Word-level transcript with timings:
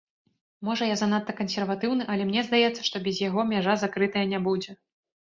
Можа, 0.67 0.85
я 0.91 0.93
занадта 1.01 1.33
кансерватыўны, 1.41 2.07
але 2.13 2.23
мне 2.29 2.41
здаецца, 2.47 2.81
што 2.87 3.01
без 3.05 3.19
яго 3.27 3.45
мяжа 3.51 3.75
закрытая 3.83 4.23
не 4.33 4.39
будзе. 4.49 4.71